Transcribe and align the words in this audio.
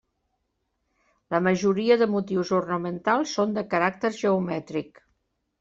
La 1.35 1.41
majoria 1.49 1.99
de 2.03 2.09
motius 2.15 2.53
ornamentals 2.63 3.37
són 3.41 3.55
de 3.59 3.65
caràcter 3.75 4.15
geomètric. 4.23 5.07